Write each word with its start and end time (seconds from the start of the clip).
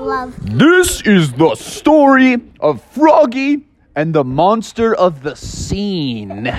Love. 0.00 0.34
This 0.58 1.02
is 1.02 1.32
the 1.34 1.54
story 1.54 2.38
of 2.58 2.82
Froggy 2.82 3.66
and 3.94 4.14
the 4.14 4.24
monster 4.24 4.94
of 4.94 5.22
the 5.22 5.36
scene. 5.36 6.50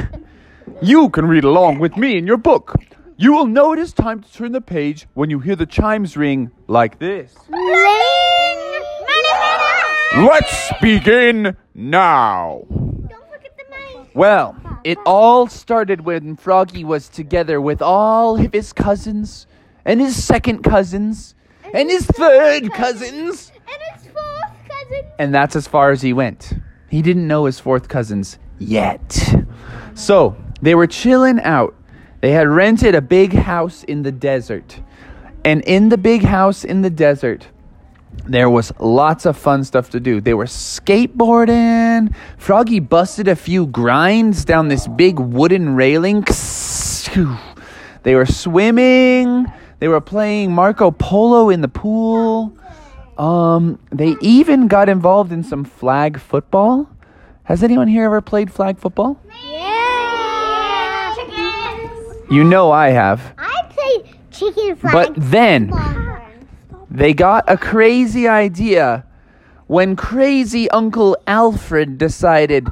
You 0.82 1.10
can 1.10 1.26
read 1.26 1.44
along 1.44 1.80
with 1.80 1.98
me 1.98 2.20
in 2.20 2.28
your 2.28 2.38
book. 2.38 2.76
You 3.18 3.34
will 3.34 3.48
know 3.48 3.74
it 3.74 3.80
is 3.80 3.94
time 3.94 4.22
to 4.22 4.32
turn 4.32 4.52
the 4.52 4.62
page 4.62 5.08
when 5.16 5.32
you 5.32 5.40
hear 5.40 5.56
the 5.56 5.66
chimes 5.66 6.16
ring 6.16 6.52
like 6.68 7.00
this. 7.00 7.36
Let's 10.16 10.72
begin 10.80 11.58
now. 11.74 12.66
Well, 14.14 14.56
it 14.84 15.00
all 15.06 15.48
started 15.48 16.02
when 16.02 16.36
Froggy 16.36 16.84
was 16.84 17.10
together 17.10 17.60
with 17.60 17.82
all 17.82 18.40
of 18.40 18.54
his 18.54 18.72
cousins, 18.72 19.48
and 19.84 20.00
his 20.00 20.24
second 20.24 20.62
cousins, 20.62 21.34
and 21.74 21.90
his 21.90 22.06
third 22.06 22.72
cousins. 22.74 23.52
And 23.68 24.02
his 24.02 24.12
fourth 24.12 24.54
cousin. 24.68 25.06
And 25.20 25.34
that's 25.34 25.56
as 25.56 25.68
far 25.68 25.92
as 25.92 26.02
he 26.02 26.14
went. 26.14 26.54
He 26.90 27.02
didn't 27.02 27.28
know 27.28 27.46
his 27.46 27.60
fourth 27.60 27.88
cousins 27.88 28.38
yet. 28.60 29.36
So 29.94 30.36
they 30.62 30.76
were 30.76 30.88
chilling 30.88 31.40
out. 31.42 31.76
They 32.22 32.32
had 32.32 32.48
rented 32.48 32.96
a 32.96 33.02
big 33.02 33.34
house 33.34 33.84
in 33.84 34.04
the 34.04 34.12
desert. 34.12 34.80
And 35.44 35.62
in 35.64 35.90
the 35.90 35.98
big 35.98 36.24
house 36.24 36.64
in 36.64 36.82
the 36.82 36.90
desert, 36.90 37.48
there 38.28 38.50
was 38.50 38.72
lots 38.80 39.26
of 39.26 39.38
fun 39.38 39.64
stuff 39.64 39.90
to 39.92 40.00
do. 40.00 40.22
They 40.22 40.34
were 40.34 40.46
skateboarding. 40.46 42.14
Froggy 42.38 42.80
busted 42.80 43.28
a 43.28 43.36
few 43.36 43.66
grinds 43.68 44.46
down 44.46 44.68
this 44.68 44.88
big 44.88 45.20
wooden 45.20 45.76
railing. 45.76 46.26
They 48.04 48.16
were 48.16 48.26
swimming. 48.26 49.52
They 49.82 49.88
were 49.88 50.00
playing 50.00 50.54
Marco 50.54 50.92
Polo 50.92 51.50
in 51.50 51.62
the 51.62 51.68
pool. 51.68 52.56
Um, 53.18 53.80
they 53.90 54.16
even 54.22 54.68
got 54.68 54.90
involved 54.90 55.32
in 55.32 55.44
some 55.44 55.64
flag 55.64 56.20
football. 56.20 56.88
Has 57.46 57.64
anyone 57.64 57.88
here 57.88 58.06
ever 58.06 58.22
played 58.22 58.54
flag 58.54 58.78
football? 58.78 59.20
Yeah. 59.50 59.72
You 62.30 62.44
know 62.44 62.72
I 62.72 62.92
have. 62.92 63.34
I 63.40 63.64
played 63.70 64.16
chicken 64.30 64.76
fried. 64.76 64.94
But 64.94 65.14
then 65.18 65.74
they 66.92 67.16
got 67.16 67.44
a 67.48 67.58
crazy 67.58 68.28
idea 68.28 69.04
when 69.66 69.96
crazy 69.96 70.70
Uncle 70.70 71.18
Alfred 71.26 71.98
decided, 71.98 72.70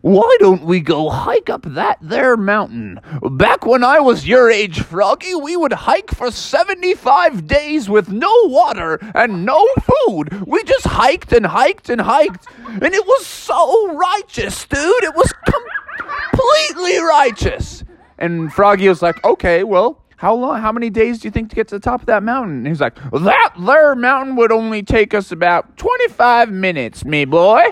why 0.00 0.36
don't 0.38 0.62
we 0.62 0.80
go 0.80 1.08
hike 1.08 1.50
up 1.50 1.62
that 1.62 1.98
there 2.00 2.36
mountain? 2.36 3.00
Back 3.32 3.66
when 3.66 3.82
I 3.82 3.98
was 3.98 4.28
your 4.28 4.48
age, 4.48 4.80
Froggy, 4.80 5.34
we 5.34 5.56
would 5.56 5.72
hike 5.72 6.10
for 6.10 6.30
75 6.30 7.46
days 7.48 7.88
with 7.88 8.08
no 8.08 8.32
water 8.44 9.00
and 9.14 9.44
no 9.44 9.66
food. 10.06 10.46
We 10.46 10.62
just 10.64 10.86
hiked 10.86 11.32
and 11.32 11.46
hiked 11.46 11.90
and 11.90 12.00
hiked. 12.00 12.46
And 12.66 12.94
it 12.94 13.06
was 13.06 13.26
so 13.26 13.92
righteous, 13.94 14.64
dude. 14.66 15.04
It 15.04 15.16
was 15.16 15.32
completely 16.32 16.98
righteous. 16.98 17.82
And 18.18 18.52
Froggy 18.52 18.88
was 18.88 19.02
like, 19.02 19.22
okay, 19.24 19.64
well, 19.64 20.04
how 20.16 20.34
long, 20.34 20.60
how 20.60 20.72
many 20.72 20.90
days 20.90 21.20
do 21.20 21.28
you 21.28 21.32
think 21.32 21.50
to 21.50 21.56
get 21.56 21.68
to 21.68 21.76
the 21.76 21.80
top 21.80 22.00
of 22.00 22.06
that 22.06 22.22
mountain? 22.22 22.66
He's 22.66 22.80
like, 22.80 22.94
that 23.12 23.52
there 23.58 23.94
mountain 23.96 24.36
would 24.36 24.52
only 24.52 24.82
take 24.82 25.14
us 25.14 25.32
about 25.32 25.76
25 25.76 26.50
minutes, 26.50 27.04
me 27.04 27.24
boy. 27.24 27.62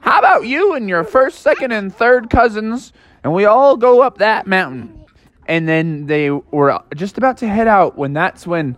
How 0.00 0.18
about 0.18 0.46
you 0.46 0.74
and 0.74 0.88
your 0.88 1.04
first, 1.04 1.40
second, 1.40 1.72
and 1.72 1.94
third 1.94 2.30
cousins, 2.30 2.92
and 3.22 3.32
we 3.32 3.44
all 3.44 3.76
go 3.76 4.02
up 4.02 4.18
that 4.18 4.46
mountain? 4.46 5.04
And 5.46 5.68
then 5.68 6.06
they 6.06 6.30
were 6.30 6.78
just 6.94 7.18
about 7.18 7.38
to 7.38 7.48
head 7.48 7.68
out 7.68 7.96
when 7.98 8.12
that's 8.12 8.46
when 8.46 8.76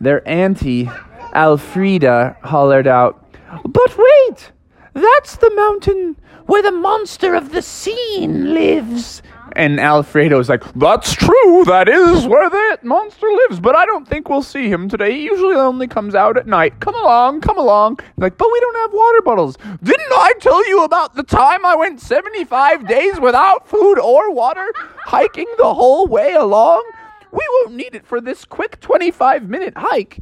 their 0.00 0.26
auntie, 0.28 0.86
Alfreda, 1.34 2.40
hollered 2.42 2.86
out, 2.86 3.24
But 3.64 3.96
wait! 3.96 4.52
That's 4.94 5.36
the 5.36 5.50
mountain 5.54 6.16
where 6.46 6.62
the 6.62 6.72
monster 6.72 7.34
of 7.34 7.52
the 7.52 7.62
scene 7.62 8.54
lives. 8.54 9.22
And 9.52 9.80
Alfredo's 9.80 10.48
like, 10.48 10.64
That's 10.74 11.12
true, 11.14 11.64
that 11.64 11.88
is 11.88 12.26
where 12.26 12.48
that 12.50 12.84
monster 12.84 13.26
lives, 13.26 13.60
but 13.60 13.74
I 13.74 13.86
don't 13.86 14.06
think 14.06 14.28
we'll 14.28 14.42
see 14.42 14.68
him 14.68 14.88
today. 14.88 15.12
He 15.12 15.24
usually 15.24 15.54
only 15.54 15.86
comes 15.86 16.14
out 16.14 16.36
at 16.36 16.46
night. 16.46 16.80
Come 16.80 16.94
along, 16.94 17.40
come 17.40 17.58
along. 17.58 17.98
Like, 18.16 18.36
but 18.38 18.48
we 18.52 18.60
don't 18.60 18.76
have 18.76 18.92
water 18.92 19.22
bottles. 19.22 19.56
Didn't 19.82 20.12
I 20.12 20.34
tell 20.40 20.66
you 20.68 20.84
about 20.84 21.14
the 21.14 21.22
time 21.22 21.64
I 21.64 21.74
went 21.76 22.00
75 22.00 22.86
days 22.86 23.20
without 23.20 23.68
food 23.68 23.98
or 23.98 24.32
water, 24.32 24.72
hiking 25.04 25.46
the 25.58 25.74
whole 25.74 26.06
way 26.06 26.34
along? 26.34 26.84
We 27.32 27.46
won't 27.50 27.74
need 27.74 27.94
it 27.94 28.06
for 28.06 28.20
this 28.20 28.44
quick 28.44 28.80
25 28.80 29.48
minute 29.48 29.74
hike. 29.76 30.20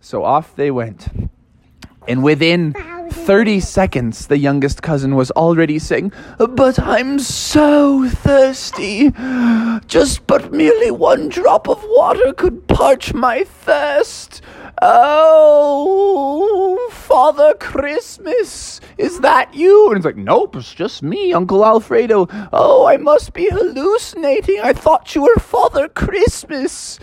So 0.00 0.24
off 0.24 0.54
they 0.54 0.70
went. 0.70 1.08
And 2.08 2.22
within 2.22 2.74
30 3.16 3.60
seconds, 3.60 4.26
the 4.28 4.38
youngest 4.38 4.82
cousin 4.82 5.16
was 5.16 5.30
already 5.32 5.78
saying, 5.78 6.12
But 6.38 6.78
I'm 6.78 7.18
so 7.18 8.08
thirsty. 8.08 9.10
Just 9.86 10.26
but 10.26 10.52
merely 10.52 10.90
one 10.90 11.28
drop 11.28 11.68
of 11.68 11.82
water 11.88 12.32
could 12.32 12.66
parch 12.68 13.14
my 13.14 13.44
thirst. 13.44 14.42
Oh, 14.82 16.88
Father 16.92 17.54
Christmas, 17.54 18.80
is 18.98 19.20
that 19.20 19.54
you? 19.54 19.88
And 19.88 19.96
it's 19.96 20.04
like, 20.04 20.16
Nope, 20.16 20.56
it's 20.56 20.74
just 20.74 21.02
me, 21.02 21.32
Uncle 21.32 21.64
Alfredo. 21.64 22.28
Oh, 22.52 22.86
I 22.86 22.96
must 22.96 23.32
be 23.32 23.48
hallucinating. 23.48 24.60
I 24.62 24.72
thought 24.72 25.14
you 25.14 25.22
were 25.22 25.40
Father 25.40 25.88
Christmas. 25.88 26.98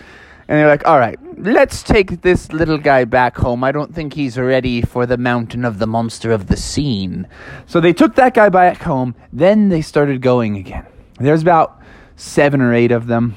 And 0.46 0.58
they're 0.58 0.68
like, 0.68 0.86
all 0.86 0.98
right, 0.98 1.18
let's 1.38 1.82
take 1.82 2.20
this 2.20 2.52
little 2.52 2.78
guy 2.78 3.04
back 3.04 3.36
home. 3.36 3.64
I 3.64 3.72
don't 3.72 3.94
think 3.94 4.12
he's 4.12 4.36
ready 4.36 4.82
for 4.82 5.06
the 5.06 5.16
mountain 5.16 5.64
of 5.64 5.78
the 5.78 5.86
monster 5.86 6.32
of 6.32 6.48
the 6.48 6.56
scene. 6.56 7.26
So 7.66 7.80
they 7.80 7.92
took 7.92 8.14
that 8.16 8.34
guy 8.34 8.50
back 8.50 8.82
home. 8.82 9.14
Then 9.32 9.70
they 9.70 9.80
started 9.80 10.20
going 10.20 10.56
again. 10.56 10.86
There's 11.18 11.42
about 11.42 11.80
seven 12.16 12.60
or 12.60 12.74
eight 12.74 12.92
of 12.92 13.06
them. 13.06 13.36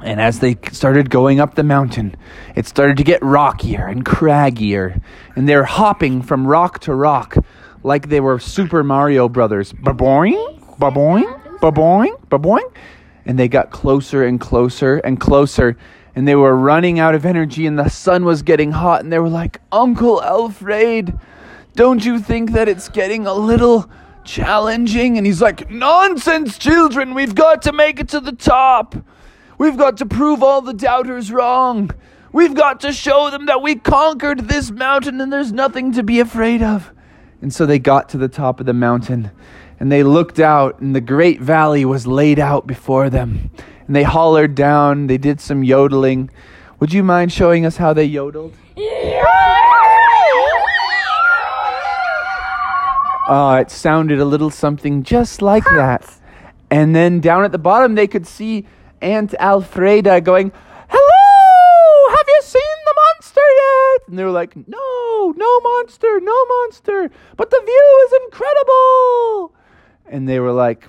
And 0.00 0.20
as 0.20 0.38
they 0.38 0.56
started 0.70 1.10
going 1.10 1.40
up 1.40 1.56
the 1.56 1.64
mountain, 1.64 2.14
it 2.54 2.68
started 2.68 2.98
to 2.98 3.02
get 3.02 3.20
rockier 3.20 3.86
and 3.86 4.04
craggier. 4.04 5.02
And 5.34 5.48
they're 5.48 5.64
hopping 5.64 6.22
from 6.22 6.46
rock 6.46 6.78
to 6.80 6.94
rock 6.94 7.36
like 7.82 8.08
they 8.08 8.20
were 8.20 8.38
Super 8.38 8.84
Mario 8.84 9.28
Brothers. 9.28 9.72
Baboing, 9.72 10.60
baboing, 10.78 11.58
baboing, 11.58 12.20
baboing. 12.28 12.72
And 13.26 13.38
they 13.38 13.48
got 13.48 13.70
closer 13.72 14.24
and 14.24 14.40
closer 14.40 14.98
and 14.98 15.18
closer 15.18 15.76
and 16.18 16.28
they 16.28 16.34
were 16.34 16.54
running 16.54 16.98
out 16.98 17.14
of 17.14 17.24
energy 17.24 17.66
and 17.66 17.78
the 17.78 17.88
sun 17.88 18.24
was 18.24 18.42
getting 18.42 18.72
hot 18.72 19.02
and 19.02 19.12
they 19.12 19.18
were 19.18 19.28
like 19.28 19.60
uncle 19.72 20.22
alfred 20.22 21.18
don't 21.78 22.04
you 22.04 22.18
think 22.18 22.54
that 22.54 22.68
it's 22.68 22.88
getting 22.88 23.28
a 23.28 23.32
little 23.32 23.88
challenging? 24.24 25.16
And 25.16 25.24
he's 25.24 25.40
like 25.40 25.70
nonsense 25.70 26.58
children. 26.58 27.14
We've 27.14 27.36
got 27.36 27.62
to 27.62 27.72
make 27.72 28.00
it 28.00 28.08
to 28.08 28.18
the 28.18 28.32
top. 28.32 28.96
We've 29.58 29.76
got 29.76 29.98
to 29.98 30.06
prove 30.06 30.42
all 30.42 30.60
the 30.60 30.74
doubters 30.74 31.30
wrong. 31.30 31.92
We've 32.32 32.54
got 32.54 32.80
to 32.80 32.92
show 32.92 33.30
them 33.30 33.46
that 33.46 33.62
we 33.62 33.76
conquered 33.76 34.48
this 34.48 34.72
mountain 34.72 35.20
and 35.20 35.32
there's 35.32 35.52
nothing 35.52 35.92
to 35.92 36.02
be 36.02 36.18
afraid 36.18 36.62
of. 36.62 36.92
And 37.40 37.54
so 37.54 37.64
they 37.64 37.78
got 37.78 38.08
to 38.08 38.18
the 38.18 38.28
top 38.28 38.58
of 38.58 38.66
the 38.66 38.74
mountain 38.74 39.30
and 39.80 39.90
they 39.92 40.02
looked 40.02 40.40
out 40.40 40.80
and 40.80 40.94
the 40.94 41.00
great 41.00 41.40
valley 41.40 41.84
was 41.84 42.06
laid 42.06 42.38
out 42.38 42.66
before 42.66 43.10
them 43.10 43.50
and 43.86 43.96
they 43.96 44.02
hollered 44.02 44.54
down. 44.54 45.06
They 45.06 45.18
did 45.18 45.40
some 45.40 45.64
yodeling. 45.64 46.30
Would 46.80 46.92
you 46.92 47.02
mind 47.02 47.32
showing 47.32 47.66
us 47.66 47.76
how 47.76 47.92
they 47.92 48.04
yodeled? 48.04 48.54
Oh, 53.30 53.56
it 53.60 53.70
sounded 53.70 54.20
a 54.20 54.24
little 54.24 54.50
something 54.50 55.02
just 55.02 55.42
like 55.42 55.64
that. 55.64 56.18
And 56.70 56.94
then 56.96 57.20
down 57.20 57.44
at 57.44 57.52
the 57.52 57.58
bottom, 57.58 57.94
they 57.94 58.06
could 58.06 58.26
see 58.26 58.66
Aunt 59.02 59.32
Alfreda 59.38 60.22
going, 60.24 60.50
Hello! 60.88 62.16
Have 62.16 62.26
you 62.26 62.40
seen 62.42 62.62
the 62.86 62.94
monster 62.96 63.40
yet? 63.40 64.08
And 64.08 64.18
they 64.18 64.24
were 64.24 64.30
like, 64.30 64.56
No, 64.56 65.34
no 65.36 65.60
monster, 65.60 66.20
no 66.20 66.44
monster. 66.46 67.10
But 67.36 67.50
the 67.50 67.60
view 67.64 68.06
is 68.06 68.20
incredible. 68.24 69.52
And 70.10 70.28
they 70.28 70.40
were 70.40 70.52
like, 70.52 70.88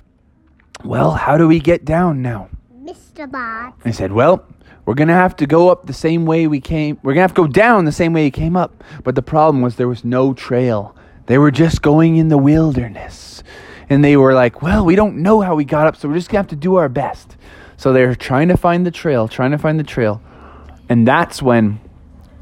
Well, 0.84 1.12
how 1.12 1.36
do 1.36 1.48
we 1.48 1.60
get 1.60 1.84
down 1.84 2.22
now? 2.22 2.48
Mr. 2.74 3.30
Bot. 3.30 3.74
I 3.84 3.90
said, 3.90 4.12
Well, 4.12 4.46
we're 4.84 4.94
going 4.94 5.08
to 5.08 5.14
have 5.14 5.36
to 5.36 5.46
go 5.46 5.68
up 5.68 5.86
the 5.86 5.92
same 5.92 6.24
way 6.26 6.46
we 6.46 6.60
came. 6.60 6.98
We're 7.02 7.12
going 7.14 7.22
to 7.22 7.28
have 7.28 7.34
to 7.34 7.42
go 7.42 7.46
down 7.46 7.84
the 7.84 7.92
same 7.92 8.12
way 8.12 8.24
you 8.24 8.30
came 8.30 8.56
up. 8.56 8.82
But 9.04 9.14
the 9.14 9.22
problem 9.22 9.62
was 9.62 9.76
there 9.76 9.88
was 9.88 10.04
no 10.04 10.32
trail. 10.34 10.96
They 11.26 11.38
were 11.38 11.50
just 11.50 11.82
going 11.82 12.16
in 12.16 12.28
the 12.28 12.38
wilderness. 12.38 13.42
And 13.88 14.04
they 14.04 14.16
were 14.16 14.34
like, 14.34 14.62
Well, 14.62 14.84
we 14.84 14.96
don't 14.96 15.18
know 15.18 15.40
how 15.40 15.54
we 15.54 15.64
got 15.64 15.86
up, 15.86 15.96
so 15.96 16.08
we're 16.08 16.14
just 16.14 16.28
going 16.28 16.44
to 16.44 16.48
have 16.48 16.50
to 16.50 16.56
do 16.56 16.76
our 16.76 16.88
best. 16.88 17.36
So 17.76 17.92
they're 17.92 18.14
trying 18.14 18.48
to 18.48 18.56
find 18.56 18.84
the 18.84 18.90
trail, 18.90 19.28
trying 19.28 19.52
to 19.52 19.58
find 19.58 19.78
the 19.78 19.84
trail. 19.84 20.22
And 20.88 21.06
that's 21.06 21.40
when 21.40 21.80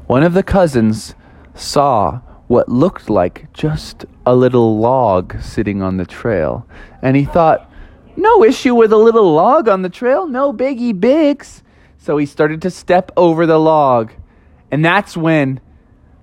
one 0.07 0.23
of 0.23 0.33
the 0.33 0.43
cousins 0.43 1.13
saw 1.53 2.21
what 2.47 2.67
looked 2.67 3.09
like 3.09 3.53
just 3.53 4.05
a 4.29 4.35
little 4.35 4.77
log 4.77 5.41
sitting 5.41 5.81
on 5.81 5.97
the 5.97 6.05
trail. 6.05 6.67
And 7.01 7.17
he 7.17 7.25
thought, 7.25 7.67
no 8.15 8.43
issue 8.43 8.75
with 8.75 8.93
a 8.93 8.97
little 8.97 9.33
log 9.33 9.67
on 9.67 9.81
the 9.81 9.89
trail, 9.89 10.27
no 10.27 10.53
biggie 10.53 10.97
bigs. 10.97 11.63
So 11.97 12.15
he 12.17 12.27
started 12.27 12.61
to 12.61 12.69
step 12.69 13.11
over 13.17 13.47
the 13.47 13.57
log. 13.57 14.11
And 14.69 14.85
that's 14.85 15.17
when 15.17 15.59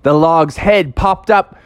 the 0.03 0.13
log's 0.13 0.55
head 0.55 0.95
popped 0.95 1.29
up, 1.29 1.59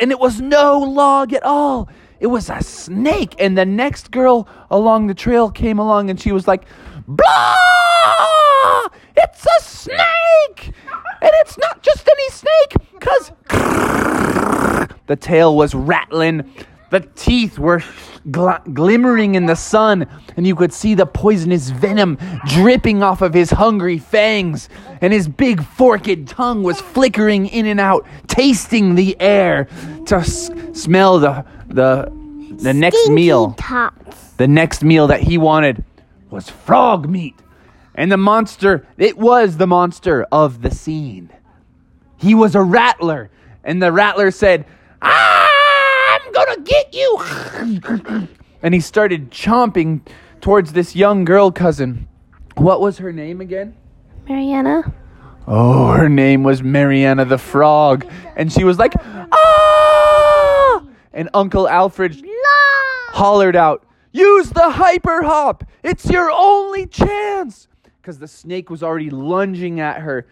and 0.00 0.10
it 0.10 0.18
was 0.18 0.40
no 0.40 0.80
log 0.80 1.32
at 1.32 1.44
all. 1.44 1.88
It 2.18 2.26
was 2.26 2.50
a 2.50 2.60
snake. 2.60 3.36
And 3.38 3.56
the 3.56 3.64
next 3.64 4.10
girl 4.10 4.48
along 4.68 5.06
the 5.06 5.14
trail 5.14 5.52
came 5.52 5.78
along 5.78 6.10
and 6.10 6.20
she 6.20 6.32
was 6.32 6.48
like, 6.48 6.64
Blah! 7.06 7.54
It's 9.16 9.46
a 9.46 9.62
snake! 9.62 10.72
And 11.22 11.30
it's 11.34 11.56
not 11.56 11.82
just 11.82 12.08
any 12.08 12.30
snake, 12.30 12.90
because 12.94 13.30
the 15.06 15.16
tail 15.16 15.56
was 15.56 15.74
rattling, 15.74 16.50
the 16.90 17.00
teeth 17.16 17.58
were 17.58 17.82
gl- 18.30 18.72
glimmering 18.74 19.34
in 19.34 19.46
the 19.46 19.56
sun, 19.56 20.06
and 20.36 20.46
you 20.46 20.54
could 20.54 20.72
see 20.72 20.94
the 20.94 21.06
poisonous 21.06 21.70
venom 21.70 22.16
dripping 22.46 23.02
off 23.02 23.22
of 23.22 23.34
his 23.34 23.50
hungry 23.50 23.98
fangs, 23.98 24.68
and 25.00 25.12
his 25.12 25.28
big 25.28 25.62
forked 25.62 26.26
tongue 26.26 26.62
was 26.62 26.80
flickering 26.80 27.46
in 27.46 27.66
and 27.66 27.80
out, 27.80 28.06
tasting 28.28 28.94
the 28.94 29.16
air 29.20 29.66
to 30.06 30.16
s- 30.16 30.50
smell 30.72 31.18
the 31.18 31.44
the 31.68 32.10
the 32.58 32.72
next 32.72 32.96
Stinky 32.98 33.14
meal. 33.14 33.54
Tots. 33.58 34.32
The 34.38 34.46
next 34.48 34.82
meal 34.84 35.08
that 35.08 35.20
he 35.20 35.38
wanted 35.38 35.84
was 36.30 36.48
frog 36.48 37.08
meat. 37.08 37.34
And 37.94 38.12
the 38.12 38.16
monster, 38.16 38.86
it 38.98 39.16
was 39.18 39.56
the 39.56 39.66
monster 39.66 40.26
of 40.30 40.62
the 40.62 40.70
scene. 40.70 41.30
He 42.18 42.34
was 42.34 42.54
a 42.54 42.62
rattler. 42.62 43.30
And 43.64 43.82
the 43.82 43.90
rattler 43.90 44.30
said, 44.30 44.64
I'm 45.08 46.32
gonna 46.32 46.60
get 46.62 46.94
you. 46.94 48.28
And 48.62 48.74
he 48.74 48.80
started 48.80 49.30
chomping 49.30 50.00
towards 50.40 50.72
this 50.72 50.96
young 50.96 51.24
girl 51.24 51.50
cousin. 51.52 52.08
What 52.56 52.80
was 52.80 52.98
her 52.98 53.12
name 53.12 53.40
again? 53.40 53.76
Mariana. 54.28 54.92
Oh, 55.46 55.92
her 55.92 56.08
name 56.08 56.42
was 56.42 56.62
Mariana 56.62 57.24
the 57.24 57.38
Frog. 57.38 58.06
And 58.34 58.52
she 58.52 58.64
was 58.64 58.78
like, 58.78 58.94
ah! 59.30 60.82
And 61.12 61.28
Uncle 61.32 61.68
Alfred 61.68 62.20
Blah. 62.20 62.30
hollered 63.12 63.54
out, 63.56 63.84
Use 64.12 64.50
the 64.50 64.70
hyper 64.70 65.22
hop! 65.22 65.62
It's 65.82 66.06
your 66.10 66.30
only 66.32 66.86
chance! 66.86 67.68
Because 68.00 68.18
the 68.18 68.26
snake 68.28 68.70
was 68.70 68.82
already 68.82 69.10
lunging 69.10 69.78
at 69.78 70.00
her. 70.00 70.26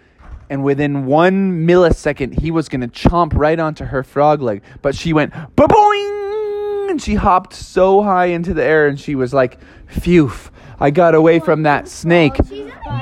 And 0.51 0.63
within 0.63 1.07
one 1.07 1.67
millisecond, 1.67 2.41
he 2.41 2.51
was 2.51 2.69
going 2.69 2.83
to 2.83 2.89
chomp 2.89 3.33
right 3.35 3.59
onto 3.59 3.85
her 3.87 4.03
frog 4.03 4.43
leg. 4.43 4.63
But 4.83 4.95
she 4.95 5.13
went, 5.13 5.33
boing! 5.57 6.91
And 6.91 7.01
she 7.03 7.15
hopped 7.15 7.55
so 7.55 8.03
high 8.03 8.27
into 8.27 8.55
the 8.55 8.63
air, 8.63 8.87
and 8.87 9.01
she 9.01 9.15
was 9.15 9.33
like, 9.33 9.59
Phew, 9.87 10.33
I 10.79 10.91
got 10.91 11.15
away 11.15 11.41
from 11.41 11.63
that 11.63 11.89
snake. 11.89 12.37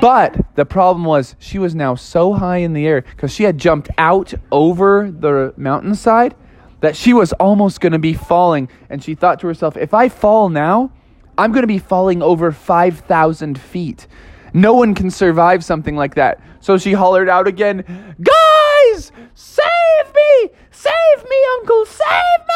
But 0.01 0.37
the 0.55 0.65
problem 0.65 1.05
was, 1.05 1.35
she 1.39 1.59
was 1.59 1.75
now 1.75 1.95
so 1.95 2.33
high 2.33 2.57
in 2.57 2.73
the 2.73 2.87
air 2.87 3.01
because 3.01 3.33
she 3.33 3.43
had 3.43 3.57
jumped 3.57 3.89
out 3.97 4.33
over 4.51 5.11
the 5.11 5.53
mountainside 5.57 6.35
that 6.79 6.95
she 6.95 7.13
was 7.13 7.33
almost 7.33 7.81
going 7.81 7.93
to 7.93 7.99
be 7.99 8.13
falling. 8.13 8.69
And 8.89 9.03
she 9.03 9.15
thought 9.15 9.39
to 9.41 9.47
herself, 9.47 9.77
if 9.77 9.93
I 9.93 10.09
fall 10.09 10.49
now, 10.49 10.91
I'm 11.37 11.51
going 11.51 11.63
to 11.63 11.67
be 11.67 11.79
falling 11.79 12.21
over 12.21 12.51
5,000 12.51 13.59
feet. 13.59 14.07
No 14.53 14.73
one 14.73 14.93
can 14.93 15.09
survive 15.09 15.63
something 15.63 15.95
like 15.95 16.15
that. 16.15 16.39
So 16.59 16.77
she 16.77 16.93
hollered 16.93 17.27
out 17.27 17.47
again, 17.47 17.83
Guys, 18.21 19.11
save 19.33 20.13
me! 20.15 20.49
Save 20.71 21.23
me, 21.23 21.37
Uncle, 21.59 21.85
save 21.85 22.47
me! 22.47 22.53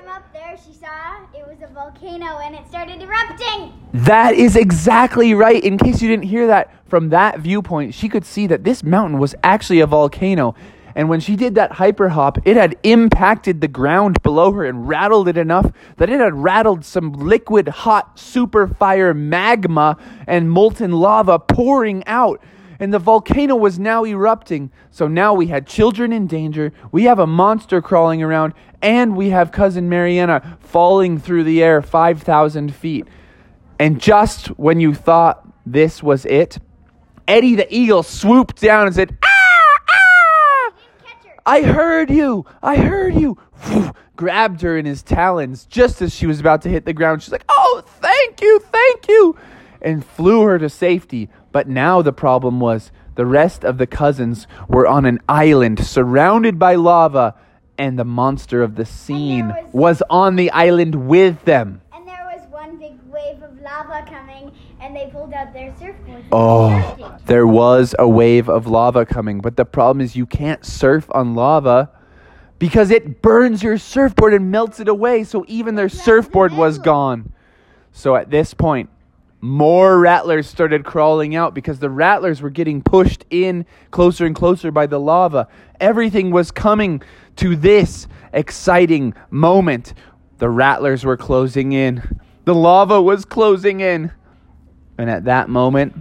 From 0.00 0.08
up 0.08 0.32
there, 0.32 0.56
she 0.64 0.72
saw 0.74 1.24
it 1.34 1.46
was 1.46 1.58
a 1.62 1.72
volcano 1.72 2.38
and 2.38 2.54
it 2.54 2.66
started 2.68 3.00
erupting. 3.02 3.72
That 3.94 4.34
is 4.34 4.56
exactly 4.56 5.34
right. 5.34 5.62
In 5.62 5.78
case 5.78 6.02
you 6.02 6.08
didn't 6.08 6.26
hear 6.26 6.46
that, 6.46 6.70
from 6.86 7.08
that 7.10 7.40
viewpoint, 7.40 7.94
she 7.94 8.08
could 8.08 8.24
see 8.24 8.46
that 8.48 8.64
this 8.64 8.82
mountain 8.82 9.18
was 9.18 9.34
actually 9.42 9.80
a 9.80 9.86
volcano. 9.86 10.54
And 10.94 11.08
when 11.08 11.20
she 11.20 11.36
did 11.36 11.54
that 11.54 11.72
hyper 11.72 12.10
hop, 12.10 12.38
it 12.44 12.56
had 12.56 12.76
impacted 12.82 13.60
the 13.60 13.68
ground 13.68 14.22
below 14.22 14.52
her 14.52 14.64
and 14.64 14.88
rattled 14.88 15.28
it 15.28 15.36
enough 15.36 15.70
that 15.96 16.10
it 16.10 16.20
had 16.20 16.34
rattled 16.34 16.84
some 16.84 17.12
liquid 17.12 17.68
hot 17.68 18.18
super 18.18 18.66
fire 18.66 19.14
magma 19.14 19.96
and 20.26 20.50
molten 20.50 20.92
lava 20.92 21.38
pouring 21.38 22.06
out. 22.06 22.42
And 22.78 22.94
the 22.94 22.98
volcano 22.98 23.56
was 23.56 23.78
now 23.78 24.04
erupting. 24.04 24.70
So 24.90 25.06
now 25.06 25.34
we 25.34 25.48
had 25.48 25.66
children 25.66 26.12
in 26.12 26.26
danger, 26.26 26.72
we 26.90 27.04
have 27.04 27.18
a 27.18 27.26
monster 27.26 27.82
crawling 27.82 28.22
around, 28.22 28.54
and 28.80 29.16
we 29.16 29.30
have 29.30 29.52
cousin 29.52 29.88
Mariana 29.88 30.58
falling 30.60 31.18
through 31.18 31.44
the 31.44 31.62
air 31.62 31.82
5,000 31.82 32.74
feet. 32.74 33.06
And 33.78 34.00
just 34.00 34.48
when 34.58 34.80
you 34.80 34.94
thought 34.94 35.46
this 35.66 36.02
was 36.02 36.24
it, 36.26 36.58
Eddie 37.28 37.54
the 37.54 37.72
eagle 37.74 38.02
swooped 38.02 38.60
down 38.60 38.86
and 38.86 38.94
said, 38.94 39.16
Ah! 39.24 39.29
I 41.50 41.62
heard 41.62 42.10
you! 42.10 42.46
I 42.62 42.76
heard 42.76 43.16
you! 43.16 43.36
Grabbed 44.14 44.60
her 44.60 44.78
in 44.78 44.86
his 44.86 45.02
talons 45.02 45.64
just 45.64 46.00
as 46.00 46.14
she 46.14 46.28
was 46.28 46.38
about 46.38 46.62
to 46.62 46.68
hit 46.68 46.84
the 46.84 46.92
ground. 46.92 47.24
She's 47.24 47.32
like, 47.32 47.44
Oh, 47.48 47.82
thank 47.84 48.40
you, 48.40 48.60
thank 48.60 49.08
you! 49.08 49.36
And 49.82 50.04
flew 50.04 50.42
her 50.42 50.60
to 50.60 50.68
safety. 50.68 51.28
But 51.50 51.68
now 51.68 52.02
the 52.02 52.12
problem 52.12 52.60
was 52.60 52.92
the 53.16 53.26
rest 53.26 53.64
of 53.64 53.78
the 53.78 53.88
cousins 53.88 54.46
were 54.68 54.86
on 54.86 55.04
an 55.06 55.18
island 55.28 55.84
surrounded 55.84 56.56
by 56.56 56.76
lava, 56.76 57.34
and 57.76 57.98
the 57.98 58.04
monster 58.04 58.62
of 58.62 58.76
the 58.76 58.86
scene 58.86 59.52
was 59.72 60.04
on 60.08 60.36
the 60.36 60.52
island 60.52 61.08
with 61.08 61.44
them. 61.46 61.80
And 61.92 62.06
there 62.06 62.30
was 62.32 62.46
one 62.50 62.78
big 62.78 62.96
wave 63.08 63.42
of 63.42 63.60
lava 63.60 64.08
coming, 64.08 64.52
and 64.80 64.96
they 64.96 65.08
pulled 65.12 65.32
out 65.32 65.52
their 65.52 65.72
surfboards. 65.72 66.24
Oh, 66.32 67.18
there 67.26 67.46
was 67.46 67.94
a 67.98 68.08
wave 68.08 68.48
of 68.48 68.66
lava 68.66 69.04
coming, 69.04 69.40
but 69.40 69.56
the 69.56 69.64
problem 69.64 70.00
is 70.00 70.16
you 70.16 70.26
can't 70.26 70.64
surf 70.64 71.06
on 71.12 71.34
lava 71.34 71.90
because 72.58 72.90
it 72.90 73.22
burns 73.22 73.62
your 73.62 73.78
surfboard 73.78 74.34
and 74.34 74.50
melts 74.50 74.80
it 74.80 74.88
away. 74.88 75.24
So 75.24 75.44
even 75.48 75.74
their 75.74 75.88
surfboard 75.88 76.52
was 76.52 76.78
gone. 76.78 77.32
So 77.92 78.16
at 78.16 78.30
this 78.30 78.54
point, 78.54 78.90
more 79.40 79.98
rattlers 79.98 80.46
started 80.46 80.84
crawling 80.84 81.34
out 81.34 81.54
because 81.54 81.78
the 81.78 81.88
rattlers 81.90 82.42
were 82.42 82.50
getting 82.50 82.82
pushed 82.82 83.24
in 83.30 83.64
closer 83.90 84.26
and 84.26 84.34
closer 84.34 84.70
by 84.70 84.86
the 84.86 85.00
lava. 85.00 85.48
Everything 85.80 86.30
was 86.30 86.50
coming 86.50 87.02
to 87.36 87.56
this 87.56 88.06
exciting 88.32 89.14
moment. 89.30 89.94
The 90.38 90.50
rattlers 90.50 91.04
were 91.04 91.16
closing 91.16 91.72
in, 91.72 92.20
the 92.44 92.54
lava 92.54 93.00
was 93.00 93.24
closing 93.24 93.80
in. 93.80 94.12
And 95.00 95.08
at 95.08 95.24
that 95.24 95.48
moment, 95.48 95.94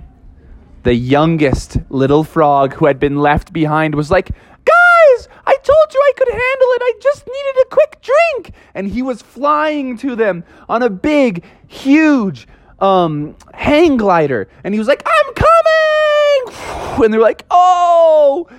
the 0.84 0.94
youngest 0.94 1.78
little 1.90 2.26
frog 2.26 2.74
who 2.74 2.86
had 2.86 3.00
been 3.00 3.16
left 3.16 3.54
behind 3.54 3.96
was 3.96 4.12
like, 4.12 4.28
Guys, 4.28 5.28
I 5.48 5.56
told 5.64 5.94
you 5.94 6.00
I 6.02 6.12
could 6.18 6.28
handle 6.28 6.42
it. 6.42 6.82
I 6.82 6.94
just 7.02 7.26
needed 7.26 7.62
a 7.62 7.70
quick 7.70 8.02
drink. 8.02 8.56
And 8.74 8.90
he 8.90 9.02
was 9.02 9.22
flying 9.22 9.98
to 10.00 10.18
them 10.18 10.44
on 10.68 10.84
a 10.84 10.90
big, 10.90 11.46
huge 11.68 12.46
um, 12.80 13.38
hang 13.54 13.96
glider. 13.96 14.50
And 14.66 14.74
he 14.74 14.80
was 14.80 14.88
like, 14.90 15.04
I'm 15.06 15.34
coming. 15.34 15.46
And 17.04 17.14
they're 17.14 17.22
like, 17.22 17.46
Oh, 17.50 18.50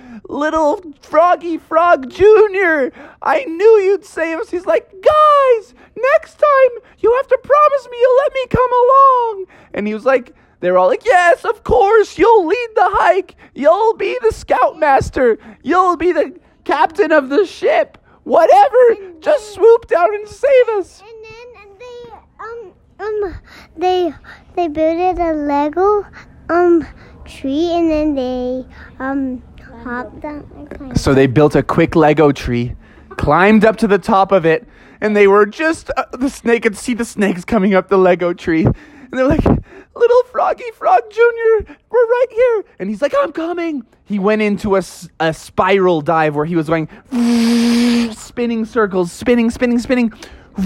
little 0.41 0.81
Froggy 1.01 1.59
Frog 1.59 2.09
Jr., 2.09 2.89
I 3.21 3.45
knew 3.45 3.73
you'd 3.85 4.03
save 4.03 4.39
us. 4.39 4.49
He's 4.49 4.65
like, 4.65 4.89
Guys, 4.91 5.73
next 5.95 6.39
time 6.39 6.83
you 6.97 7.13
have 7.15 7.27
to 7.27 7.39
promise 7.43 7.87
me 7.91 7.97
you'll 8.01 8.17
let 8.17 8.33
me 8.33 8.47
come 8.47 8.71
along. 8.73 9.45
And 9.75 9.87
he 9.87 9.93
was 9.93 10.03
like, 10.03 10.33
they 10.59 10.71
were 10.71 10.79
all 10.79 10.87
like, 10.87 11.05
Yes, 11.05 11.45
of 11.45 11.63
course, 11.63 12.17
you'll 12.17 12.47
lead 12.47 12.69
the 12.75 12.89
hike. 12.89 13.35
You'll 13.53 13.95
be 13.95 14.17
the 14.21 14.31
scoutmaster. 14.31 15.37
You'll 15.61 15.95
be 15.95 16.11
the 16.11 16.39
captain 16.63 17.11
of 17.11 17.29
the 17.29 17.45
ship. 17.45 17.99
Whatever. 18.23 19.13
Just 19.19 19.53
swoop 19.53 19.87
down 19.87 20.13
and 20.15 20.27
save 20.27 20.69
us. 20.69 21.01
And 21.01 21.25
then 21.25 21.77
they 21.77 22.11
um 22.39 22.73
um 22.99 23.35
they 23.77 24.13
they 24.55 24.67
built 24.67 25.19
a 25.19 25.33
Lego 25.33 26.05
um 26.49 26.87
tree, 27.25 27.71
and 27.73 27.91
then 27.91 28.15
they 28.15 28.65
um 28.99 29.43
hopped 29.83 30.19
down. 30.19 30.95
So 30.95 31.13
they 31.13 31.27
built 31.27 31.55
a 31.55 31.63
quick 31.63 31.95
Lego 31.95 32.31
tree, 32.31 32.75
climbed 33.11 33.65
up 33.65 33.77
to 33.77 33.87
the 33.87 33.97
top 33.97 34.31
of 34.31 34.45
it, 34.45 34.67
and 35.01 35.15
they 35.15 35.27
were 35.27 35.45
just 35.45 35.89
uh, 35.97 36.05
the 36.13 36.29
snake 36.29 36.63
could 36.63 36.77
see 36.77 36.93
the 36.93 37.05
snakes 37.05 37.43
coming 37.43 37.73
up 37.73 37.89
the 37.89 37.97
Lego 37.97 38.33
tree. 38.33 38.65
And 38.65 39.19
they're 39.19 39.27
like, 39.27 39.43
Little 39.43 40.23
Froggy 40.31 40.71
Frog 40.73 41.01
Jr., 41.09 41.73
we're 41.89 42.07
right 42.07 42.25
here. 42.31 42.63
And 42.79 42.89
he's 42.89 43.01
like, 43.01 43.13
I'm 43.17 43.33
coming. 43.33 43.85
He 44.05 44.19
went 44.19 44.41
into 44.41 44.77
a, 44.77 44.83
a 45.19 45.33
spiral 45.33 46.01
dive 46.01 46.35
where 46.35 46.45
he 46.45 46.55
was 46.55 46.67
going 46.67 46.87
spinning 48.13 48.65
circles, 48.65 49.11
spinning, 49.11 49.49
spinning, 49.49 49.79
spinning. 49.79 50.13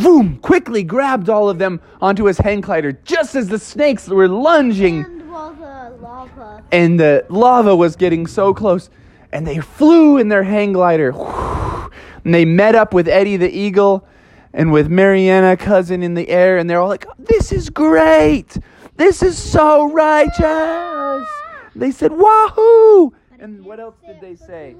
Boom! 0.01 0.37
Quickly 0.37 0.83
grabbed 0.83 1.29
all 1.29 1.49
of 1.49 1.59
them 1.59 1.79
onto 2.01 2.25
his 2.25 2.37
hang 2.37 2.61
glider 2.61 2.91
just 2.91 3.35
as 3.35 3.49
the 3.49 3.59
snakes 3.59 4.07
were 4.07 4.27
lunging 4.27 5.05
And 5.05 5.29
while 5.29 5.53
the 5.53 5.95
lava 6.01 6.63
and 6.71 6.99
the 6.99 7.25
lava 7.29 7.75
was 7.75 7.95
getting 7.95 8.25
so 8.25 8.53
close 8.53 8.89
and 9.35 9.45
they 9.45 9.59
flew 9.59 10.17
in 10.17 10.29
their 10.29 10.43
hang 10.43 10.73
glider 10.73 11.11
and 12.23 12.33
they 12.33 12.45
met 12.45 12.75
up 12.75 12.93
with 12.93 13.07
eddie 13.07 13.37
the 13.37 13.49
eagle 13.49 14.07
and 14.53 14.71
with 14.71 14.89
mariana 14.89 15.57
cousin 15.57 16.01
in 16.01 16.13
the 16.13 16.29
air 16.29 16.57
and 16.57 16.69
they're 16.69 16.79
all 16.79 16.87
like 16.87 17.05
this 17.17 17.51
is 17.51 17.69
great 17.69 18.57
this 18.95 19.21
is 19.21 19.37
so 19.37 19.91
righteous 19.91 21.27
they 21.75 21.91
said 21.91 22.11
wahoo 22.11 23.13
And 23.39 23.63
what 23.65 23.79
else 23.79 23.97
did 24.05 24.21
they 24.21 24.35
say? 24.35 24.75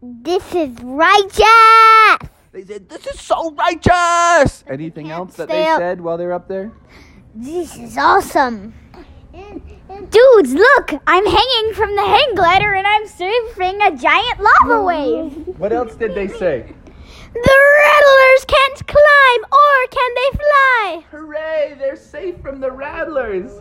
This 0.00 0.54
is 0.54 0.70
righteous. 0.82 2.30
They 2.52 2.64
said, 2.64 2.88
This 2.88 3.06
is 3.06 3.20
so 3.20 3.50
righteous! 3.52 4.64
Anything 4.68 5.10
else 5.10 5.34
that 5.36 5.48
they 5.48 5.66
up. 5.66 5.78
said 5.78 6.00
while 6.00 6.16
they're 6.16 6.32
up 6.32 6.48
there? 6.48 6.72
This 7.34 7.76
is 7.76 7.98
awesome. 7.98 8.72
Dudes, 10.06 10.54
look! 10.54 10.94
I'm 11.06 11.26
hanging 11.26 11.74
from 11.74 11.96
the 11.96 12.06
hang 12.06 12.34
glider 12.34 12.72
and 12.72 12.86
I'm 12.86 13.06
surfing 13.06 13.84
a 13.86 13.96
giant 13.96 14.40
lava 14.40 14.82
wave. 14.82 15.58
What 15.58 15.72
else 15.72 15.96
did 15.96 16.14
they 16.14 16.28
say? 16.28 16.72
The 17.34 17.58
rattlers 17.84 18.44
can't 18.46 18.86
climb, 18.86 19.44
or 19.52 19.86
can 19.90 20.14
they 20.14 20.30
fly? 20.38 21.04
Hooray! 21.10 21.76
They're 21.78 21.96
safe 21.96 22.40
from 22.40 22.60
the 22.60 22.70
rattlers! 22.70 23.52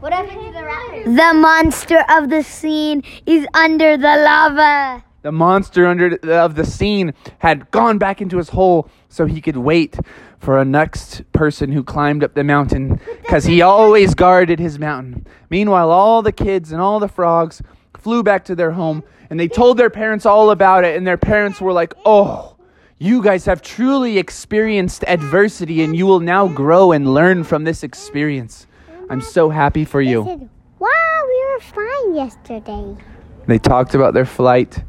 What 0.00 0.12
happened 0.12 0.46
to 0.46 0.52
the 0.52 0.64
rattlers? 0.64 1.04
The 1.04 1.32
monster 1.34 2.04
of 2.08 2.28
the 2.28 2.42
scene 2.42 3.02
is 3.24 3.46
under 3.54 3.96
the 3.96 4.16
lava. 4.16 5.04
The 5.26 5.32
monster 5.32 5.88
under 5.88 6.10
the, 6.16 6.36
of 6.36 6.54
the 6.54 6.64
scene 6.64 7.12
had 7.40 7.68
gone 7.72 7.98
back 7.98 8.22
into 8.22 8.36
his 8.36 8.50
hole 8.50 8.88
so 9.08 9.26
he 9.26 9.40
could 9.40 9.56
wait 9.56 9.96
for 10.38 10.56
a 10.56 10.64
next 10.64 11.22
person 11.32 11.72
who 11.72 11.82
climbed 11.82 12.22
up 12.22 12.34
the 12.34 12.44
mountain 12.44 13.00
because 13.22 13.44
he 13.44 13.60
always 13.60 14.14
guarded 14.14 14.60
his 14.60 14.78
mountain. 14.78 15.26
Meanwhile, 15.50 15.90
all 15.90 16.22
the 16.22 16.30
kids 16.30 16.70
and 16.70 16.80
all 16.80 17.00
the 17.00 17.08
frogs 17.08 17.60
flew 17.98 18.22
back 18.22 18.44
to 18.44 18.54
their 18.54 18.70
home 18.70 19.02
and 19.28 19.40
they 19.40 19.48
told 19.48 19.78
their 19.78 19.90
parents 19.90 20.26
all 20.26 20.52
about 20.52 20.84
it, 20.84 20.96
and 20.96 21.04
their 21.04 21.16
parents 21.16 21.60
were 21.60 21.72
like, 21.72 21.92
Oh, 22.04 22.54
you 22.98 23.20
guys 23.20 23.46
have 23.46 23.62
truly 23.62 24.18
experienced 24.18 25.02
adversity 25.08 25.82
and 25.82 25.96
you 25.96 26.06
will 26.06 26.20
now 26.20 26.46
grow 26.46 26.92
and 26.92 27.12
learn 27.12 27.42
from 27.42 27.64
this 27.64 27.82
experience. 27.82 28.68
I'm 29.10 29.20
so 29.20 29.50
happy 29.50 29.84
for 29.84 30.00
you. 30.00 30.22
said, 30.24 30.48
wow, 30.78 31.22
we 31.26 31.46
were 31.52 31.60
fine 31.60 32.14
yesterday. 32.14 32.96
They 33.48 33.58
talked 33.58 33.96
about 33.96 34.14
their 34.14 34.24
flight. 34.24 34.84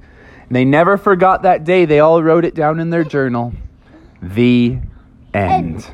And 0.48 0.56
they 0.56 0.66
never 0.66 0.98
forgot 0.98 1.44
that 1.44 1.64
day. 1.64 1.86
They 1.86 2.00
all 2.00 2.24
wrote 2.24 2.46
it 2.46 2.56
down 2.56 2.80
in 2.80 2.90
their 2.90 3.04
journal. 3.04 3.54
The 4.22 4.80
end. 5.34 5.90